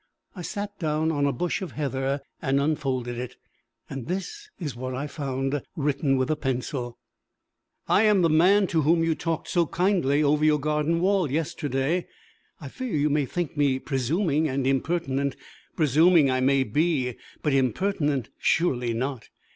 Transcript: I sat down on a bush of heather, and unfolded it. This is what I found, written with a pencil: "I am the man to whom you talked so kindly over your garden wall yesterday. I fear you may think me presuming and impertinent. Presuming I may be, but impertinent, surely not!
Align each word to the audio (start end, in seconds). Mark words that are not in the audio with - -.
I 0.35 0.41
sat 0.41 0.79
down 0.79 1.11
on 1.11 1.27
a 1.27 1.31
bush 1.31 1.61
of 1.61 1.73
heather, 1.73 2.21
and 2.41 2.59
unfolded 2.59 3.19
it. 3.19 3.35
This 3.87 4.49
is 4.59 4.75
what 4.75 4.95
I 4.95 5.05
found, 5.05 5.61
written 5.75 6.17
with 6.17 6.31
a 6.31 6.35
pencil: 6.35 6.97
"I 7.87 8.01
am 8.05 8.23
the 8.23 8.27
man 8.29 8.65
to 8.65 8.81
whom 8.81 9.03
you 9.03 9.13
talked 9.13 9.47
so 9.47 9.67
kindly 9.67 10.23
over 10.23 10.43
your 10.43 10.59
garden 10.59 11.01
wall 11.01 11.29
yesterday. 11.29 12.07
I 12.59 12.67
fear 12.67 12.95
you 12.97 13.11
may 13.11 13.27
think 13.27 13.55
me 13.55 13.77
presuming 13.77 14.47
and 14.47 14.65
impertinent. 14.65 15.35
Presuming 15.75 16.31
I 16.31 16.39
may 16.39 16.63
be, 16.63 17.15
but 17.43 17.53
impertinent, 17.53 18.31
surely 18.39 18.95
not! 18.95 19.29